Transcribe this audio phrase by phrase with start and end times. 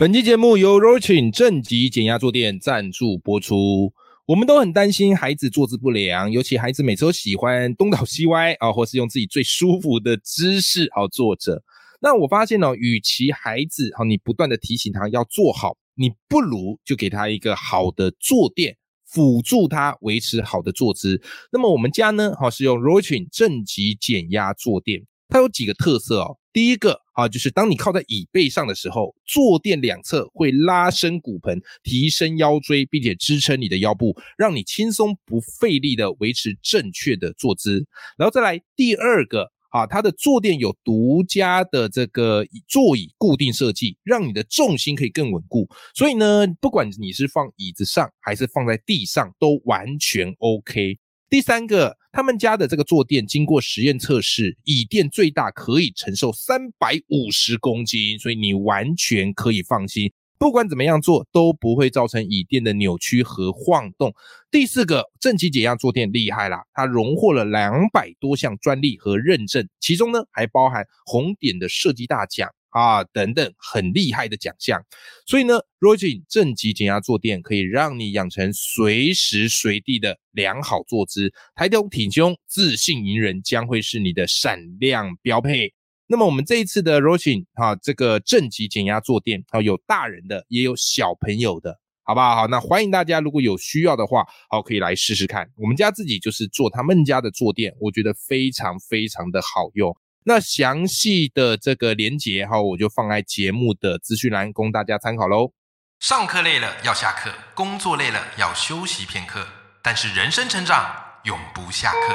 [0.00, 3.92] 本期节目由 Rochin 正极减压坐垫赞助播出。
[4.24, 11.62] 我们都很担心孩子坐姿不良，尤其孩子每次都喜欢东倒西歪啊， 或是用自己最舒服的姿势好坐着。
[12.00, 21.20] 那我发现呢，与其孩子好你不断的提醒他要坐好，你不如就给他一个好的坐垫，辅助他维持好的坐姿。
[21.52, 26.36] 那么我们家呢，好是用 Rochin 正极减压坐垫，它有几个特色哦。
[26.52, 37.86] 第一个啊，就是当你靠在椅背上的时候，坐垫两侧会拉伸骨盆，提升腰椎，并且支撑你的腰部，让你轻松不费力的维持正确的坐姿。
[38.18, 45.68] 然后再来第二个啊，它的坐垫有独家的这个座椅固定设计，让你的重心可以更稳固。
[45.94, 50.98] 所以呢，不管你是放椅子上还是放在地上，都完全 OK。
[51.28, 64.12] 第三个，他们家的这个坐垫经过实验测试，椅垫最大可以承受三百五十公斤，所以你完全可以放心，不管怎么样做都不会造成椅垫的扭曲和晃动。
[64.50, 72.50] 第四个，正极解压坐垫厉害啦，它荣获了两百多项专利和认证，其中呢还包含红点的设计大奖。
[72.70, 74.80] 啊，等等，很厉害的奖项。
[75.26, 85.72] 所以呢 r o g i n 正极减压坐垫可以让你养成随时随地的良好坐姿，抬头挺胸，自信迎人，将会是你的闪亮标配。
[86.06, 92.34] 那么我们这一次的 r o g i n 啊，这个正极减压坐垫啊，有大人的，也有小朋友的，好不好？
[92.34, 95.48] 好，那欢迎大家如果有需要的话，好，可以来试试看。
[95.56, 99.96] 我们家自己就是做他们家的坐垫，我觉得非常非常的好用。
[100.24, 105.52] 那详细的这个连结哈，我就放在节目的资讯栏，供大家参考喽。
[105.98, 109.46] 上课累了要下课，工作累了要休息片刻，
[109.82, 112.14] 但是人生成长永不下课。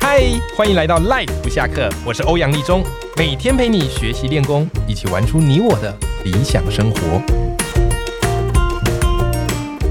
[0.00, 0.20] 嗨，
[0.56, 2.82] 欢迎来到 Life 不下课，我是欧阳立中，
[3.16, 7.22] 每天陪你学习练功，一起玩出你我的理想生活。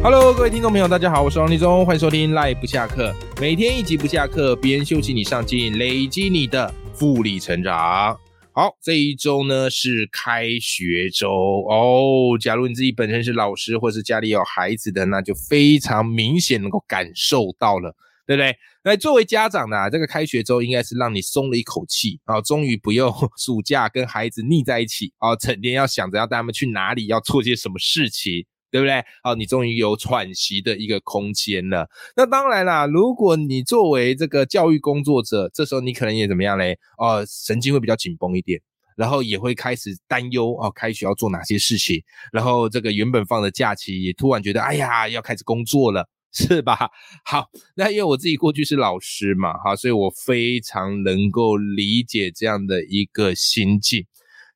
[0.04, 8.20] Hello，各位听众朋友，大家好，我是王立忠，欢迎收听赖不下课，每天一集不下课，别人休息你上进，累积你的复利成长。
[8.52, 12.36] 好，这一周呢是开学周哦。
[12.42, 17.96] 假如你自己本身是老师，或是家里有孩子的，那就非常明显能够感受到了，
[18.26, 18.56] 对不对？
[18.84, 28.44] 那作为家长呢，这个开学周应该是让你松了一口气啊，终于不用 暑假跟孩子腻在一起啊，整天要想着要带他们去哪里，要做些什么事情。
[28.72, 29.04] 对不对？
[29.22, 31.90] 好，你终于有喘息的一个空间了。
[32.16, 36.80] 那当然啦，如果你作为这个教育工作者，这时候你可能也怎么样嘞？
[36.98, 38.62] 哦，神经会比较紧绷一点，
[38.96, 42.02] 然后也会开始担忧哦，开学要做哪些事情？
[42.32, 46.90] 然后这个原本放的假期，也突然觉得，哎呀，要开始工作了， 是吧？
[47.26, 54.06] 好，那因为我自己过去是老师嘛，哈，所以我非常能够理解这样的一个心境。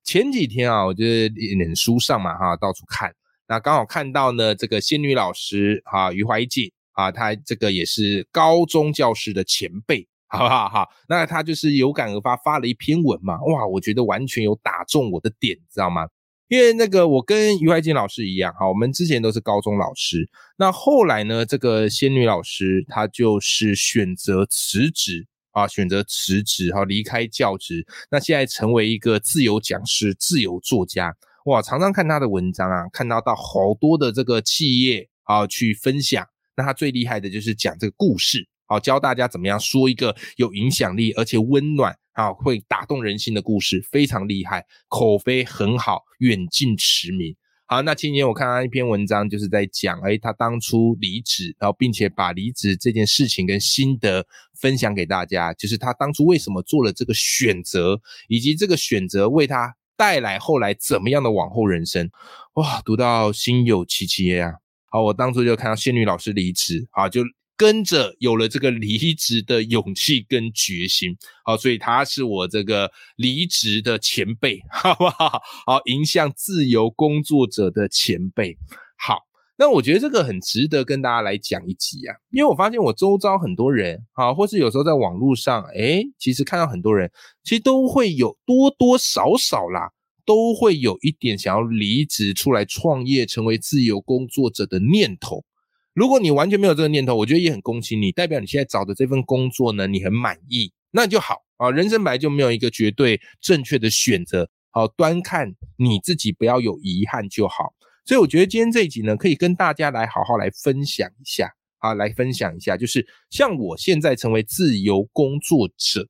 [0.05, 3.13] 前几天啊，我就脸书上嘛，哈，到处看。
[3.47, 10.87] 那刚好看到呢，这个仙女老师哈，余怀瑾啊，她这个也是高中教师的前辈，好不好哈？
[11.07, 16.07] 那她就是有感而发发了一篇文嘛，哇，我觉得完全有打中我的点，知道吗？
[16.47, 31.15] 因为那个我跟余怀瑾老师一样哈，我们之前都是高中老师，那后来呢，这个仙女老师她就是选择辞职啊，选择辞职哈，离开教职，那现在成为一个自由讲师、自由作家。
[31.45, 36.25] 哇，常常看他的文章啊，看到到好多的这个企业啊去分享。
[36.57, 47.35] 那他最厉害的就是讲这个故事，好教大家怎么样说一个有影响力而且温暖啊，会打动人心的故事，非常厉害，口碑很好，远近驰名。
[47.67, 54.25] 好，那今年我看他一篇文章，就是在讲，哎，他当初离职，然后并且把离职这件事情跟心得
[54.59, 59.75] 分享给大家，就是他当初为什么做了这个选择，以及这个选择为他。
[59.97, 62.09] 带来后来怎么样的往后人生？
[62.53, 64.53] 哇，读到心有戚戚啊！
[64.89, 67.21] 好，我当初就看到仙女老师离职，啊，就
[67.57, 71.17] 跟着有了这个离职的勇气跟决心。
[71.43, 75.41] 好，所以他是我这个离职的前辈，好不好？
[75.65, 78.57] 好，迎向自由工作者的前辈。
[78.97, 79.24] 好。
[79.57, 87.09] 那我觉得这个很值得跟大家来讲一集啊，因为我发现我周遭很多人啊，或是有时候在网络上，哎，其实看到很多人，
[87.43, 89.91] 其实都会有多多少少啦，
[90.25, 95.45] 都会有一点想要离职出来创业，成为自由工作者的念头。
[95.93, 101.71] 如果你完全没有这个念头，我觉得也很恭喜你，代表你现在找的这份工作呢，你很满意，那就好啊。
[101.71, 107.73] 人生本来就没有一个绝对正确的选择，好，端看你自己，不要有遗憾就好。
[108.05, 116.07] 所以我觉得今天这一集呢，可以跟大家来好好来分享一下啊，来分享一下，就是像我现在成为自由工作者，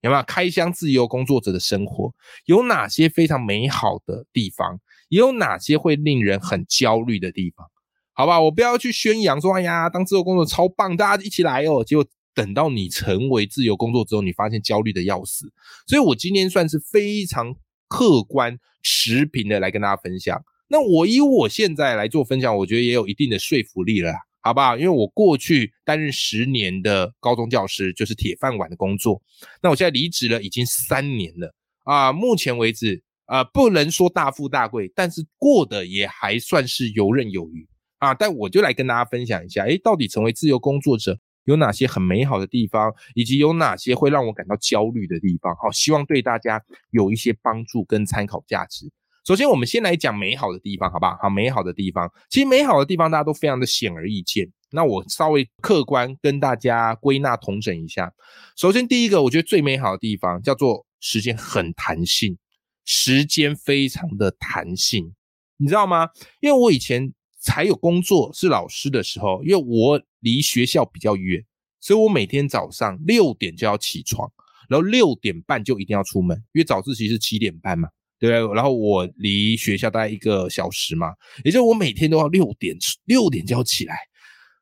[0.00, 2.12] 有没有开箱自由工作者的生活？
[2.46, 4.80] 有哪些非常美好的地方？
[5.08, 7.64] 也有哪些会令人很焦虑的地方？
[8.12, 11.84] 好吧，我不要去宣扬说，哎呀，当自由工作超棒，大家一起来哦。
[11.84, 12.04] 结果
[12.34, 15.52] 等到你成为自由工作之后，你发现焦虑的要死。
[15.86, 17.54] 所以我今天算是非常
[17.88, 20.42] 客观持平的来跟大家分享。
[20.68, 24.12] 那我以我现在来做分享，我觉得也有一定的说服力了。
[24.42, 24.76] 好不好？
[24.78, 29.20] 因为我过去担任十年的高中教师，就是铁饭碗的工作。
[29.60, 31.52] 那我现在离职了，已经三年了
[31.82, 32.12] 啊。
[32.12, 37.66] 目前为止啊，不能说大富大贵，但是过得也还算是游刃有余
[37.98, 38.14] 啊。
[38.14, 45.56] 但我就来跟大家分享一下，诶，到底成为自由工作者有哪些很美好的地方，以及有哪些会让我感到焦虑的地方？
[45.56, 48.88] 好，希望对大家有一些帮助跟参考价值。
[49.26, 51.18] 首先，我们先来讲美好的地方，好不好？
[51.20, 54.48] 好，美好的地方，其实美好的地方大家都非常的显而易见。
[54.70, 58.12] 那我稍微客观跟大家归纳统整一下。
[58.56, 62.38] 首先，第一个，我觉得最美好的地方叫做时间很弹性，
[62.84, 65.12] 时间非常的弹性，
[65.56, 66.08] 你知道吗？
[66.38, 71.44] 因为我以前才有工作是老师的时候，因为我离学校比较远，
[71.80, 74.30] 所以我每天早上六点就要起床，
[74.68, 77.88] 然后六点半就一定要出门，因为早自习是七点半嘛。
[78.18, 78.30] 对？
[78.54, 81.08] 然后我离学校大概一个小时嘛，
[81.44, 83.98] 也就是我每天都要六点六点就要起来，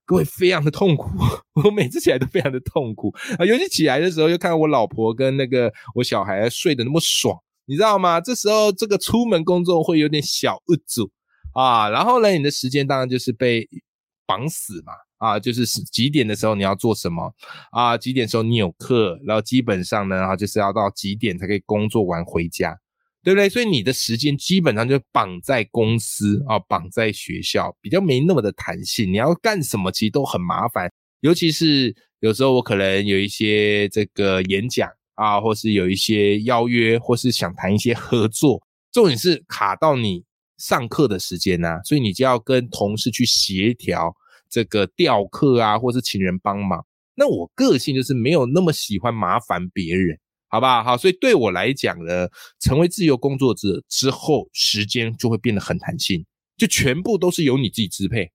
[0.04, 1.08] 各位非常的痛苦，
[1.64, 8.20] 我每次起来都非常的痛苦啊，尤其起来的时候又看到我老婆跟那个我小孩睡得那么爽，你知道吗？
[8.20, 11.10] 这时候这个出门工作会有点小恶阻
[11.52, 13.68] 啊，然后呢，你的时间当然就是被
[14.26, 17.32] 绑死嘛，啊，就是几点的时候你要做什么
[17.70, 17.96] 啊？
[17.96, 22.76] 几点时候你有课，然后基本上呢，啊，就是要到几点才可以工作完回家。
[23.24, 23.48] 对不对？
[23.48, 29.10] 所以你的时间基本上就绑在公司啊，绑在学校，比较没那么的弹性。
[29.10, 30.92] 你要干什么，其实都很麻烦。
[31.20, 38.62] 尤其是有时候我可能有一些这个演讲啊，或是有一些邀约，或是想谈一些合作，
[38.92, 40.22] 重点是卡到你
[40.58, 44.14] 上课的时间呐，所以你就要跟同事去协调
[44.50, 46.84] 这个调课啊，或是请人帮忙。
[47.14, 50.18] 那我个性就是没有那么喜欢麻烦别人。
[50.54, 50.84] 好不好？
[50.84, 52.28] 好，所以对我来讲呢，
[52.60, 56.24] 成为自由工作者之后，时间就会变得很弹性，
[56.56, 58.30] 就全部都是由你自己支配，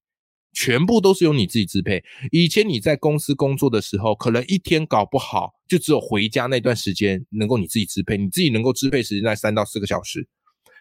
[0.51, 2.04] 全部都是由你自己支配。
[2.33, 10.27] 以前你在公司工作的时候，可能一天搞不好就只有回家那段时间能够你自己支配，你自己能够支配时间在三到四个小时。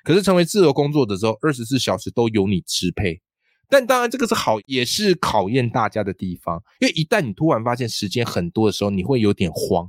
[0.03, 3.21] 可是成为自由工作者之后，二十四小时都由你支配。
[3.69, 9.89] 但当然，这个是好，也是考验大家的地方，因为一旦你突然发现时间很多的时候，你会有点慌。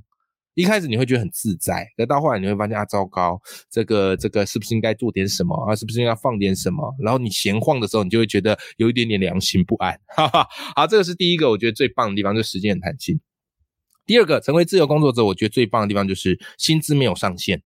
[0.59, 3.41] 一开始你会觉得很自在，可到后来你会发现啊，糟糕，
[3.71, 5.73] 这个这个是不是应该做点什么啊？
[5.73, 6.93] 是不是应该放点什么？
[6.99, 9.97] 然后你闲晃的时候，你就会觉得有一点点良心不安。
[10.17, 10.45] 哈哈，
[10.75, 13.17] 好，这个是第一个，我觉得最棒的地方，就时间很弹性。
[14.05, 17.61] 第二个，成为自由工作者，我觉得最棒的地方就是薪资没有上限，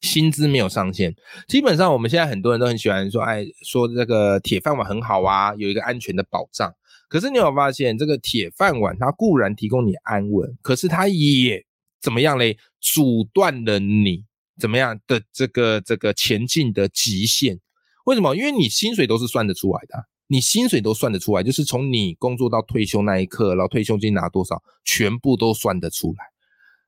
[0.00, 1.14] 薪资没有上限。
[1.46, 6.74] 基本上我们现在很多人都很喜欢说，哎，说这个铁饭碗很好啊，有一个安全的保障。
[7.08, 11.64] 可是你有发现，这个铁饭碗它固然提供你安稳，可是它也
[12.02, 12.58] 怎么样嘞？
[12.80, 14.24] 阻断了你
[14.58, 17.60] 怎么样的这个这个前进的极限？
[18.04, 18.34] 为什么？
[18.34, 26.24] 因为你薪水都是算得出来的，你薪水都算得出来，就是从你工作到退休那一刻，然后退休金拿多少，全部都算得出来。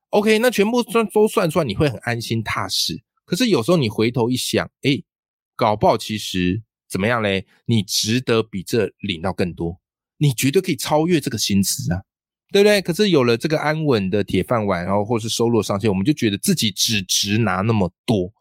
[0.09, 3.01] OK，那全部算都算出来，你会很安心踏实。
[3.23, 5.01] 可是有时候你回头一想，哎，
[5.55, 7.47] 搞不好其实怎么样嘞？
[7.65, 9.79] 你值得比这领到更多，
[10.17, 12.03] 你绝对可以超越这个薪资啊！
[12.55, 12.81] 对不对？
[12.81, 18.31] 可是有了这个安稳的铁饭碗，然后或是收入上限，我们就觉得自己只值拿那么多。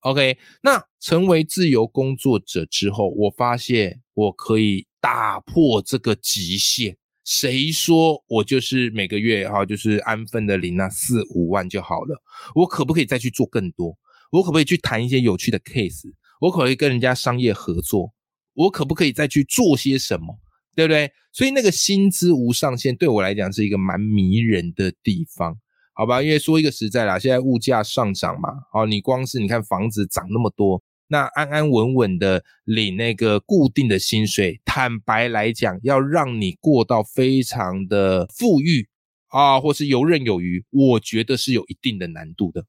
[0.00, 6.96] OK，那成为自由工作者之后，我发现我可以打破这个极限。
[7.26, 12.16] 谁说我就是每个月哈就是安分的领那四五万就好了？
[12.54, 13.94] 我可不可以再去做更多？
[14.32, 16.10] 我可不可以去谈一些有趣的 case？
[16.40, 18.14] 我可不可以跟人家商业合作？
[18.54, 20.38] 我可不可以再去做些什么？
[20.78, 21.10] 对不对？
[21.32, 25.58] 所以那个薪资无上限对我来讲是一个蛮迷人的地方，
[25.92, 26.22] 好吧？
[26.22, 38.86] 因为说一个实在啦，现在物价上涨嘛，哦，你光是你看房子涨那么多，那安安稳稳的领那个固定的薪水，坦白来讲，要让你过到非常的富裕
[39.30, 42.64] 啊，或是游刃有余，我觉得是有一定的难度的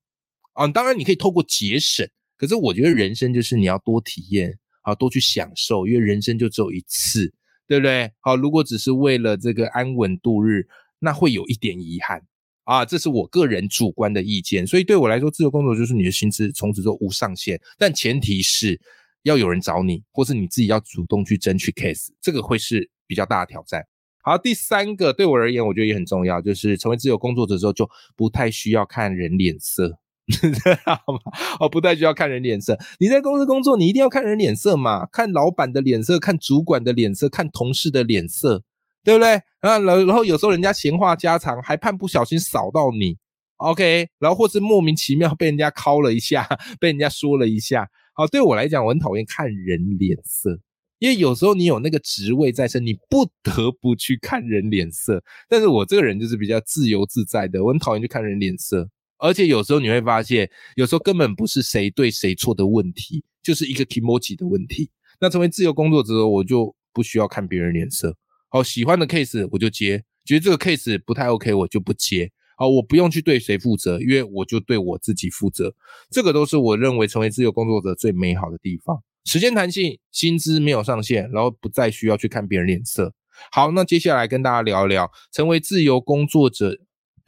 [0.54, 0.68] 啊。
[0.68, 7.32] 当然你可以透过节省，可是我觉得人生就是你要多体验啊，多去享受，因为人生就只有一次。
[7.70, 8.12] 对不对？
[8.20, 12.20] 好，如果只是为了这个安稳度日，那会有一点遗憾
[12.64, 12.84] 啊。
[12.84, 14.66] 这是我个人主观的意见。
[14.66, 18.82] 所以对我来说，自由工作就是你的薪资从此都无上限，但前提是
[19.22, 23.86] 要有人找你，或是你自己要主动去争取 case，这个会是比较大的挑战。
[24.24, 29.99] 好，第三个对我而言，我觉得也很重要，就是成为自由工作者之后，就不太需要看人脸色，
[30.39, 30.51] 知
[30.86, 31.31] 道吗？
[31.59, 32.77] 哦，不太需要看人脸色。
[33.00, 38.63] 你在公司工作，你一定要看人脸色嘛，看老板的脸色，看主管的脸色，看同事的脸色，
[39.03, 39.33] 对不对？
[39.62, 43.17] 啊，然然后有时候人家闲话家常，还怕不小心扫到你
[43.57, 46.48] ，OK，然后或是莫名其妙被人家敲了一下，
[46.79, 47.89] 被人家说了一下。
[48.13, 50.59] 好，对我来讲，我很讨厌看人脸色。
[51.00, 55.24] 因为有时候你有那个职位在身，你不得不去看人脸色。
[55.48, 58.88] 但是我这个人就是比较自由自在的，我很讨厌去看人脸色。
[59.20, 64.90] 而且有时候你会发现，有时候根本不是谁对谁错的问题，就是一个 emoji 的问题。
[65.20, 68.16] 那成为自由工作者，我就不需要看别人脸色。
[68.48, 72.32] 好，喜欢的 case 我就接，觉得这个 case 不太 OK 我就不接。
[72.56, 75.74] 好，我不用去对谁负责，因为我就对我自己负责。
[76.10, 79.02] 这个都是我认为成为自由工作者最美好的地方。
[79.26, 83.14] 时间弹性，薪资没有上限，然后不再需要去看别人脸色。
[83.52, 86.78] 好，那接下来跟大家聊一聊，成为自由工作者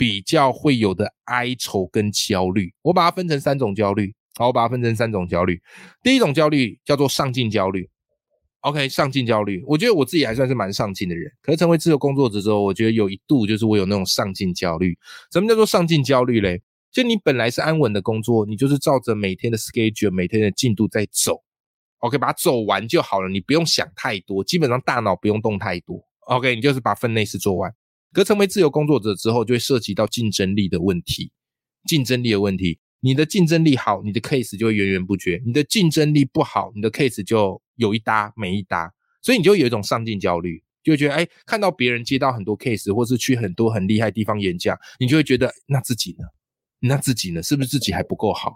[0.02, 2.74] 比较会有的哀愁跟焦虑。
[2.82, 4.12] 我把它分成三种焦虑。
[4.34, 5.62] 好，我把它分成三种焦虑。
[6.02, 7.88] 第一种焦虑叫做上进焦虑。
[8.62, 11.32] OK，上进焦虑，我觉得我自己还算是蛮上进的人。
[11.44, 14.98] 可是成为自由工作者之后，我觉得有一度就是我有那种上进焦虑。
[15.32, 16.64] 什么叫做上进焦虑嘞？
[16.92, 21.44] 就你本来是安稳的工作，你就是照着每天的 schedule、每天的进度在走。
[22.00, 26.04] OK，把它走完就好了，你不用想太多，基本上大脑不用动太多。
[26.22, 27.72] OK，你就是把分内事做完。
[28.14, 31.32] 可成为自由工作者之后，就会涉及到竞争力的问题。
[31.88, 38.94] 竞争力的问题，你的竞争力好，你的 case 就会源源不绝；你的竞争力不好，你的 case 就有一搭没一搭。
[39.22, 46.26] 所以你就有一种上进焦虑，就会觉得，哎，看到别人接到很多 case，或是去很多很厉害地方演讲，你就会觉得，那自己呢？
[46.80, 47.42] 那自己呢？
[47.42, 48.56] 是不是自己还不够好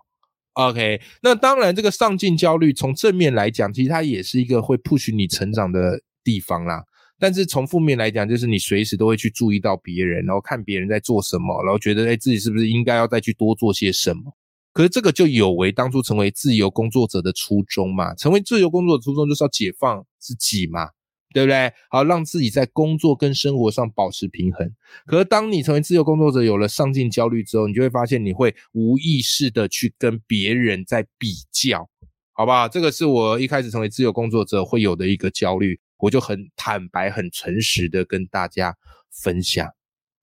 [0.53, 6.83] ？OK，那当然，这个上进焦虑从正面来讲，其实它也是一个会 push 你成长的地方啦。
[7.19, 14.35] 但是从负面来讲，就是你随时都会去注意到别人，然后看别人在做什么，然后觉得哎，自己是不是应该要再去多做些什么？
[14.73, 18.13] 可是这个就有违当初成为自由工作者的初衷嘛。
[18.15, 20.89] 成为自由工作的初衷就是要解放自己嘛。
[21.33, 21.69] 对不对？
[21.89, 24.71] 好，让自己在工作跟生活上保持平衡。
[25.05, 31.89] 可是，当你成为自由工作者，有了上进焦虑之后，你就会发现你会无意识的去跟别人在比较，
[32.31, 32.69] 好不好？
[32.69, 38.75] 这个是我一开始成为自由工作者会有的一个焦虑，我就很坦白、很诚实的跟大家
[39.11, 39.67] 分享。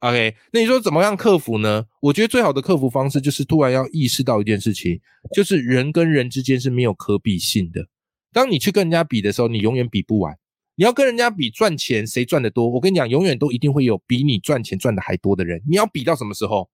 [0.01, 1.87] OK，那你说怎么样克服呢？
[2.01, 5.01] 我觉得最好的克服方式就是突然要意识到一件事情，
[5.35, 7.87] 就是人跟人之间是没有可比性的。
[8.33, 10.37] 当你去跟人家比的时候，你永远比不完。
[10.75, 12.69] 你要跟人家比赚钱，谁赚的多？
[12.69, 15.63] 我跟你讲，永远都一定会有比你赚钱赚的还多的人。
[15.69, 16.69] 你要比到什么时候？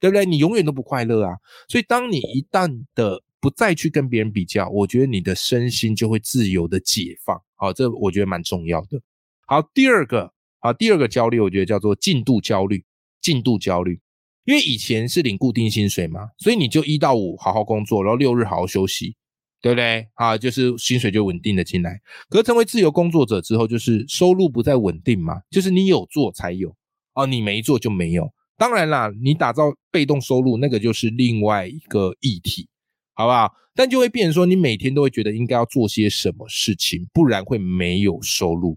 [0.00, 0.26] 对不对？
[0.26, 1.32] 你永远都不快乐啊！
[1.66, 7.38] 所以，当你一旦的不再去跟别人比较，我觉得你的身心就会自由的解放。
[7.56, 8.98] 好，这我觉得蛮重要的。
[9.46, 12.82] 好，第二个，好，第二个焦虑，我觉得叫做进度焦虑。
[13.20, 14.00] 进度焦虑，
[14.46, 19.14] 因为以前是领固定薪水嘛，所以你就一到五好好工作，然后六日好好休息。
[19.60, 20.06] 对不对？
[20.12, 21.98] 啊，就是薪水就稳定的进来。
[22.28, 26.76] 可是成为自由工作者之后，就是收入不再稳定嘛，就是你有做才有，
[27.14, 28.30] 哦，你没做就没有。
[28.58, 32.68] 当然啦，你打造被动收入那个就是另外一个议题，
[33.14, 33.52] 好不好？
[33.74, 38.76] 但就会变成说，你每天都会觉得应该要做些什么事情，不然会没有收入。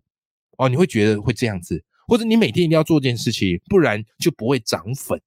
[0.58, 5.22] 哦，你会觉得会这样子，或者你每天一定要做件事情，不然就不会涨粉。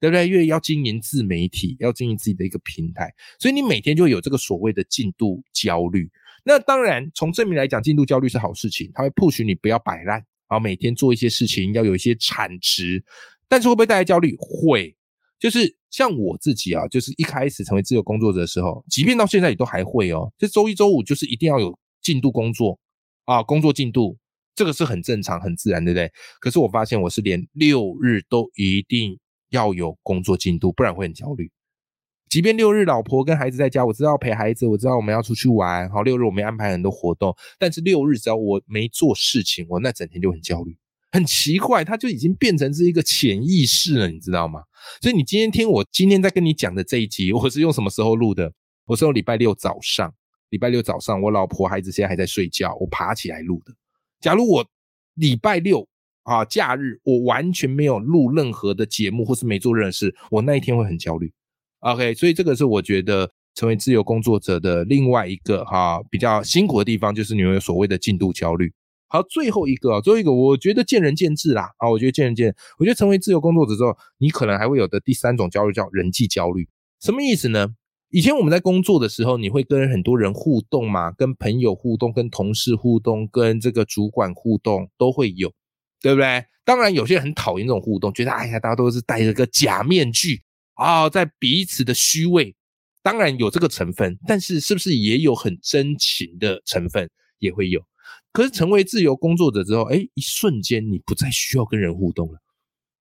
[0.00, 0.26] 对不对？
[0.26, 6.10] 因为要经营自媒体，要经营自己的一个平台，所以你每天就会有这个所谓的进度焦虑。
[6.44, 10.16] 那当然，从正面来讲，进度焦虑是好事情，它会 push 你不要摆烂，
[10.48, 13.00] 然后每天做一些事情，要有一些产值。
[13.46, 14.34] 但是会不会带来焦虑？
[14.40, 14.92] 会，
[15.42, 20.32] 就是像我自己啊，就是一开始成为自由工作者的时候，即便到现在也都还会哦。
[20.38, 22.78] 就周一周五就是一定要有进度工作
[23.24, 24.16] 啊，工作进度，
[24.54, 26.10] 这个是很正常、很自然，对不对？
[26.40, 29.18] 可是我发现我是连六日都一定。
[29.52, 31.52] 要有工作进度，不然会很焦虑。
[32.30, 35.86] 即便六日老婆跟孩子在家，我知道陪孩子，我知道我们要出去玩。
[35.90, 40.74] 好，六日我们安排很多活动，但是六日只要我没做事情，我那整天就很焦虑。
[41.12, 44.62] 很奇怪，它就已经变成是一个潜意识了，你知道吗？
[45.00, 48.52] 所以你今天听我今天在跟你讲的这一集，我是用什么时候录的？
[48.86, 50.12] 我是用礼拜六早上，
[50.50, 53.72] 礼拜六早上我老婆孩子现在还在睡觉，我爬起来录的。
[54.20, 54.66] 假如我
[55.14, 55.86] 礼拜六。
[56.24, 61.32] 啊，假日我完全没有录任何的节目，或是没做任何事，我那一天会很焦虑。
[61.80, 68.72] OK，所以这个是我觉得成为自由工作者的另外一个哈比较辛苦的地方，就是你有所谓的进度焦虑。
[69.12, 71.70] 好，最后一个，最后一个，我觉得见仁见智啦。
[71.76, 72.54] 啊，我觉得见仁见。
[72.78, 76.66] 我觉得成为自由工作者之后，你可能还会有的第三种焦虑叫人际焦虑。
[76.98, 77.68] 什么意思呢？
[78.08, 85.52] 以前我们在工作的时候，你会跟很多人互动嘛，跟朋友互动，跟同事互动，跟这个主管互动都会有。
[86.00, 86.46] 对不对？
[86.64, 90.40] 当然，有些人很讨厌这种互动，觉得哎呀，大家都是戴着个假面具
[90.72, 92.56] 啊，在彼此的虚伪。
[93.02, 97.78] 当然有这个成分，但是是不是也有很真情的成分也会有？
[98.32, 102.38] 可是成为自由工作者之后，哎，一瞬间你不再需要跟人互动了，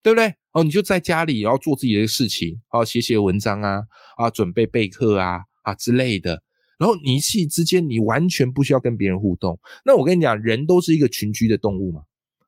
[0.04, 0.36] 对不对？
[0.52, 3.84] 哦，你就在家里，然后做自己的事情，啊，写写文章啊，
[4.18, 6.44] 啊，准备备课啊，啊之类的。
[6.78, 9.58] 然后你一气之间，你完全不需要跟别人互动。
[9.86, 12.02] 那我跟你讲，人都是一个群居的动物嘛。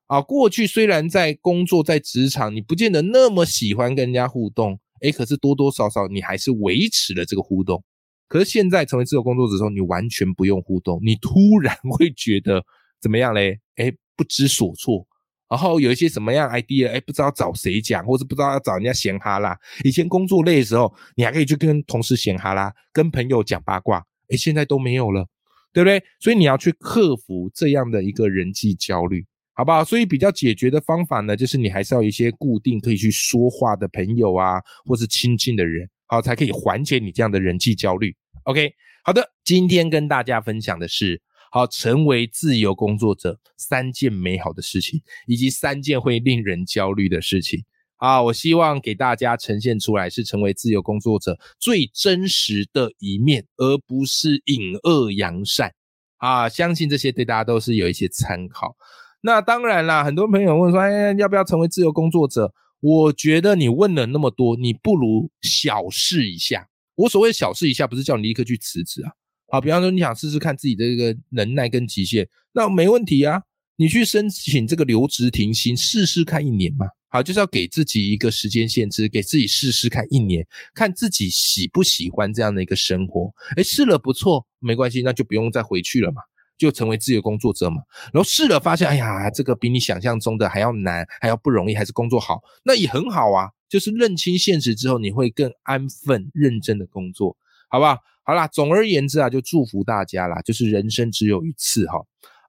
[0.08, 4.78] 啊，过去虽然在工作在职场，你不见得那么喜欢跟人家互动。
[5.00, 7.82] 哎，可是多多少少你还是维持了这个互动。
[8.26, 12.64] 可是现在成为自由工作者之后，你完全不用互动，你突然会觉得
[13.04, 13.60] 怎么样嘞？
[13.76, 15.06] 哎，不知所措，
[15.50, 19.54] 然后有一些什么样 idea，哎，不知道找谁讲，或者不知道要找人家闲哈啦。
[19.84, 24.02] 以前工作累的时候，你还可以去跟同事闲哈啦，跟朋友讲八卦。
[24.30, 25.28] 哎，现在都没有了，
[25.74, 26.02] 对不对？
[26.18, 29.26] 所以你要去克服这样的一个人际焦虑。
[29.56, 29.84] 好不好？
[29.84, 38.12] 所以比较解决的方法呢，就是你还是要一些固定可以去说话的朋友啊，或是亲近的人，好，才可以缓解你这样的人际焦虑。
[38.46, 38.72] OK，
[39.04, 41.22] 好的，今天跟大家分享的是，
[41.54, 47.62] 好，成为自由工作者三件美好的事情，以及三件会令人焦虑的事情。
[47.98, 55.72] 啊，我希望给大家呈现出来是成为自由工作者最真实的一面，而不是隐恶扬善。
[56.16, 58.74] 啊，相信这些对大家都是有一些参考。
[59.20, 62.52] 那当然啦，很多朋友问说，哎，要不要成为自由工作者？
[62.80, 66.68] 我觉得你问了那么多，你不如小试一下。
[66.96, 69.12] 我所谓小试一下，不是叫你立刻去辞职啊。
[69.54, 73.40] 好，比方说你想试试看自己的这个能耐跟极限，那没问题啊。
[73.76, 76.86] 你去申请这个留职停薪，试试看一年嘛。
[77.08, 80.44] 好，就是要给自己一个时间限制，给自己试试看一年，
[80.74, 83.32] 看自己喜不喜欢这样的一个生活。
[83.56, 86.20] 哎，试了不错，没关系，那就不用再回去了嘛。
[86.58, 87.76] 就成为自由工作者嘛，
[88.12, 93.50] 然后试了发现，哎呀，这个比你想象中的还要难，还要不容易，还是工作好，那也很好啊。
[93.68, 97.36] 就是认清现实之后，你会更安分、认真的工作，
[97.74, 97.98] 好不好？
[98.22, 101.98] 好啦，总而言之啊，就祝福大家啦，就是人生只有一次哈，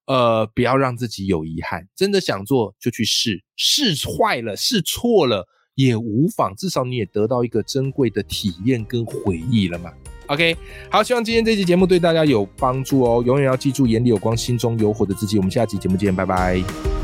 [0.06, 9.92] 呃，不要让自己有遗憾，真的想做就去试，试坏了、试错了也无妨，至少你也得到一个珍贵的体验跟回忆了嘛。
[10.28, 10.56] OK，
[10.92, 13.24] 好，希望今天这期节目对大家有帮助哦。
[13.26, 15.38] 永远要记住，眼里有光，心中有火的自己。
[15.38, 16.95] 我们下期节目见，拜拜。